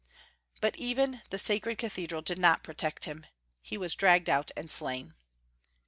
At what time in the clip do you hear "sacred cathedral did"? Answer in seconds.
1.37-2.39